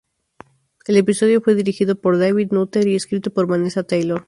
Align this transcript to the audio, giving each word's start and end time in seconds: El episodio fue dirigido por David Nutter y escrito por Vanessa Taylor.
El 0.87 0.97
episodio 0.97 1.41
fue 1.43 1.53
dirigido 1.53 1.93
por 2.01 2.17
David 2.17 2.51
Nutter 2.53 2.87
y 2.87 2.95
escrito 2.95 3.31
por 3.31 3.45
Vanessa 3.45 3.83
Taylor. 3.83 4.19